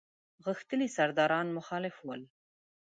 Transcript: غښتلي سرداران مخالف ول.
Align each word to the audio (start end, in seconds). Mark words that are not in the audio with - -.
غښتلي 0.45 0.87
سرداران 0.97 1.47
مخالف 1.57 1.95
ول. 2.07 2.21